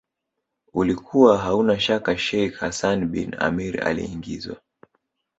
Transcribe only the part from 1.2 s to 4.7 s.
hauna shaka Sheikh Hassan bin Amir aliingizwa